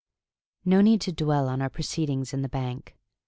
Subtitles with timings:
[0.65, 2.97] No need to dwell on our proceedings in the bank.